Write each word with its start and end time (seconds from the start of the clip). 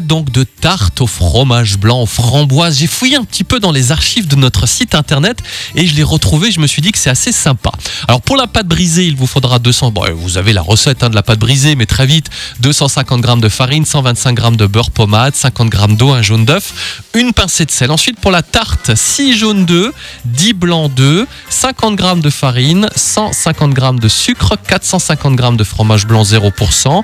donc 0.00 0.30
de 0.30 0.44
tarte 0.44 1.00
au 1.00 1.06
fromage 1.06 1.78
blanc, 1.78 2.02
aux 2.02 2.06
framboises. 2.06 2.78
J'ai 2.78 2.86
fouillé 2.86 3.16
un 3.16 3.24
petit 3.24 3.44
peu 3.44 3.60
dans 3.60 3.72
les 3.72 3.92
archives 3.92 4.28
de 4.28 4.36
notre 4.36 4.66
site 4.66 4.94
internet 4.94 5.38
et 5.74 5.86
je 5.86 5.94
l'ai 5.94 6.02
retrouvé. 6.02 6.50
Je 6.50 6.60
me 6.60 6.66
suis 6.66 6.82
dit 6.82 6.92
que 6.92 6.98
c'est 6.98 7.10
assez 7.10 7.32
sympa. 7.32 7.72
Alors 8.08 8.20
pour 8.20 8.36
la 8.36 8.46
pâte 8.46 8.66
brisée, 8.66 9.06
il 9.06 9.16
vous 9.16 9.26
faudra 9.26 9.58
200. 9.58 9.90
Bon, 9.92 10.04
vous 10.14 10.38
avez 10.38 10.52
la 10.52 10.62
recette 10.62 11.02
hein, 11.02 11.10
de 11.10 11.14
la 11.14 11.22
pâte 11.22 11.38
brisée, 11.38 11.76
mais 11.76 11.86
très 11.86 12.06
vite 12.06 12.30
250 12.60 13.26
g 13.26 13.40
de 13.40 13.48
farine, 13.48 13.84
125 13.84 14.40
g 14.40 14.56
de 14.56 14.66
beurre 14.66 14.90
pommade, 14.90 15.34
50 15.34 15.72
g 15.72 15.78
d'eau, 15.96 16.10
un 16.10 16.22
jaune 16.22 16.44
d'œuf, 16.44 17.04
une 17.14 17.32
pincée 17.32 17.64
de 17.64 17.70
sel. 17.70 17.90
Ensuite 17.90 18.18
pour 18.20 18.30
la 18.30 18.42
tarte, 18.42 18.94
6 18.94 19.36
jaunes 19.36 19.64
d'œufs, 19.64 19.92
10 20.26 20.52
blancs 20.54 20.92
d'œufs, 20.94 21.26
50 21.48 21.98
g 21.98 22.20
de 22.20 22.30
farine, 22.30 22.88
150 22.96 23.76
g 23.76 23.82
de 24.00 24.08
sucre, 24.08 24.56
450 24.66 25.40
g 25.40 25.56
de 25.56 25.64
fromage 25.64 26.06
blanc 26.06 26.22
0%, 26.22 27.02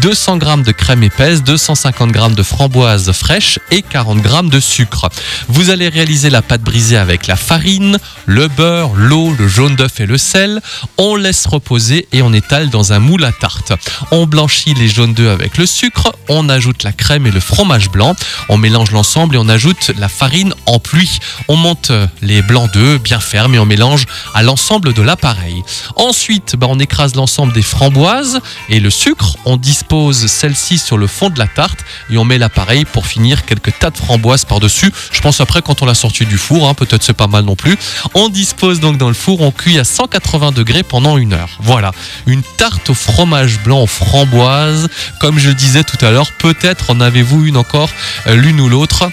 200 0.00 0.40
g 0.40 0.62
de 0.64 0.72
crème 0.72 1.02
épaisse, 1.02 1.42
250 1.42 2.14
g 2.14 2.31
de 2.34 2.42
framboises 2.42 3.12
fraîches 3.12 3.58
et 3.70 3.82
40 3.82 4.22
g 4.22 4.28
de 4.44 4.60
sucre. 4.60 5.08
Vous 5.48 5.70
allez 5.70 5.88
réaliser 5.88 6.30
la 6.30 6.42
pâte 6.42 6.62
brisée 6.62 6.96
avec 6.96 7.26
la 7.26 7.36
farine, 7.36 7.98
le 8.26 8.48
beurre, 8.48 8.92
l'eau, 8.94 9.34
le 9.38 9.48
jaune 9.48 9.76
d'œuf 9.76 10.00
et 10.00 10.06
le 10.06 10.18
sel. 10.18 10.60
On 10.98 11.16
laisse 11.16 11.46
reposer 11.46 12.08
et 12.12 12.22
on 12.22 12.32
étale 12.32 12.70
dans 12.70 12.92
un 12.92 12.98
moule 12.98 13.24
à 13.24 13.32
tarte. 13.32 13.72
On 14.10 14.26
blanchit 14.26 14.74
les 14.74 14.88
jaunes 14.88 15.14
d'œufs 15.14 15.32
avec 15.32 15.58
le 15.58 15.66
sucre, 15.66 16.12
on 16.28 16.48
ajoute 16.48 16.82
la 16.82 16.92
crème 16.92 17.26
et 17.26 17.30
le 17.30 17.40
fromage 17.40 17.90
blanc. 17.90 18.14
On 18.48 18.56
mélange 18.56 18.90
l'ensemble 18.90 19.36
et 19.36 19.38
on 19.38 19.48
ajoute 19.48 19.90
la 19.98 20.08
farine 20.08 20.54
en 20.66 20.78
pluie. 20.78 21.18
On 21.48 21.56
monte 21.56 21.92
les 22.20 22.42
blancs 22.42 22.72
d'œufs 22.72 23.00
bien 23.00 23.20
fermes 23.20 23.54
et 23.54 23.58
on 23.58 23.66
mélange 23.66 24.06
à 24.34 24.42
l'ensemble 24.42 24.92
de 24.92 25.02
l'appareil. 25.02 25.62
Ensuite, 25.96 26.56
bah, 26.56 26.66
on 26.68 26.78
écrase 26.78 27.14
l'ensemble 27.14 27.52
des 27.52 27.62
framboises 27.62 28.40
et 28.68 28.80
le 28.80 28.90
sucre. 28.90 29.36
On 29.44 29.56
dispose 29.56 30.26
celle-ci 30.26 30.78
sur 30.78 30.98
le 30.98 31.06
fond 31.06 31.30
de 31.30 31.38
la 31.38 31.46
tarte 31.46 31.80
et 32.10 32.18
met 32.24 32.38
l'appareil 32.38 32.84
pour 32.84 33.06
finir 33.06 33.44
quelques 33.44 33.78
tas 33.78 33.90
de 33.90 33.96
framboises 33.96 34.44
par-dessus. 34.44 34.92
Je 35.12 35.20
pense 35.20 35.40
après 35.40 35.62
quand 35.62 35.82
on 35.82 35.86
l'a 35.86 35.94
sorti 35.94 36.26
du 36.26 36.38
four, 36.38 36.68
hein, 36.68 36.74
peut-être 36.74 37.02
c'est 37.02 37.12
pas 37.12 37.26
mal 37.26 37.44
non 37.44 37.56
plus. 37.56 37.76
On 38.14 38.28
dispose 38.28 38.80
donc 38.80 38.98
dans 38.98 39.08
le 39.08 39.14
four, 39.14 39.40
on 39.40 39.50
cuit 39.50 39.78
à 39.78 39.84
180 39.84 40.52
degrés 40.52 40.82
pendant 40.82 41.16
une 41.16 41.32
heure. 41.32 41.58
Voilà, 41.60 41.92
une 42.26 42.42
tarte 42.42 42.90
au 42.90 42.94
fromage 42.94 43.60
blanc 43.60 43.82
aux 43.82 43.86
framboises. 43.86 44.88
Comme 45.20 45.38
je 45.38 45.48
le 45.48 45.54
disais 45.54 45.84
tout 45.84 46.04
à 46.04 46.10
l'heure, 46.10 46.32
peut-être 46.38 46.90
en 46.90 47.00
avez-vous 47.00 47.46
une 47.46 47.56
encore, 47.56 47.90
euh, 48.26 48.36
l'une 48.36 48.60
ou 48.60 48.68
l'autre 48.68 49.10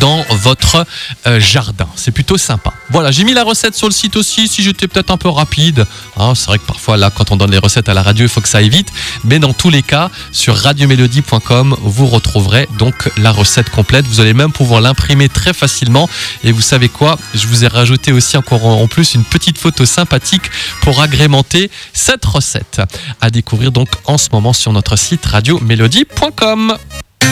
dans 0.00 0.24
votre 0.30 0.86
euh, 1.26 1.40
jardin. 1.40 1.88
C'est 1.96 2.10
plutôt 2.10 2.38
sympa. 2.38 2.72
Voilà, 2.90 3.10
j'ai 3.10 3.24
mis 3.24 3.34
la 3.34 3.44
recette 3.44 3.74
sur 3.74 3.88
le 3.88 3.92
site 3.92 4.16
aussi, 4.16 4.48
si 4.48 4.62
j'étais 4.62 4.88
peut-être 4.88 5.10
un 5.10 5.16
peu 5.16 5.28
rapide. 5.28 5.86
Hein, 6.16 6.34
c'est 6.34 6.46
vrai 6.46 6.58
que 6.58 6.66
parfois, 6.66 6.96
là, 6.96 7.10
quand 7.10 7.30
on 7.30 7.36
donne 7.36 7.50
les 7.50 7.58
recettes 7.58 7.88
à 7.88 7.94
la 7.94 8.02
radio, 8.02 8.24
il 8.24 8.28
faut 8.28 8.40
que 8.40 8.48
ça 8.48 8.58
aille 8.58 8.68
vite. 8.68 8.88
Mais 9.24 9.38
dans 9.38 9.52
tous 9.52 9.70
les 9.70 9.82
cas, 9.82 10.10
sur 10.30 10.56
radiomélodie.com, 10.56 11.76
vous 11.80 12.06
retrouverez 12.06 12.68
donc 12.78 13.10
la 13.16 13.32
recette 13.32 13.70
complète. 13.70 14.06
Vous 14.06 14.20
allez 14.20 14.34
même 14.34 14.52
pouvoir 14.52 14.80
l'imprimer 14.80 15.28
très 15.28 15.52
facilement. 15.52 16.08
Et 16.44 16.52
vous 16.52 16.60
savez 16.60 16.88
quoi? 16.88 17.18
Je 17.34 17.46
vous 17.46 17.64
ai 17.64 17.68
rajouté 17.68 18.12
aussi 18.12 18.36
encore 18.36 18.64
en 18.66 18.86
plus 18.86 19.14
une 19.14 19.24
petite 19.24 19.58
photo 19.58 19.86
sympathique 19.86 20.50
pour 20.82 21.00
agrémenter 21.00 21.70
cette 21.92 22.24
recette. 22.24 22.82
À 23.20 23.30
découvrir 23.30 23.72
donc 23.72 23.88
en 24.04 24.18
ce 24.18 24.28
moment 24.32 24.52
sur 24.52 24.72
notre 24.72 24.96
site 24.96 25.24
radiomélodie.com. 25.26 26.76